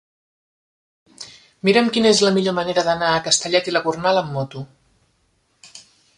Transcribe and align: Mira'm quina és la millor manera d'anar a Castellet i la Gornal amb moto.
Mira'm 1.69 1.91
quina 1.97 2.13
és 2.13 2.21
la 2.29 2.31
millor 2.39 2.57
manera 2.61 2.85
d'anar 2.89 3.13
a 3.13 3.21
Castellet 3.29 3.71
i 3.71 3.75
la 3.77 3.83
Gornal 3.89 4.23
amb 4.25 4.35
moto. 4.39 4.65